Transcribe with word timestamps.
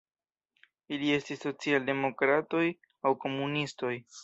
Ili 0.97 1.11
estis 1.17 1.43
socialdemokratoj 1.47 2.65
aŭ 3.11 3.15
komunistoj. 3.27 3.97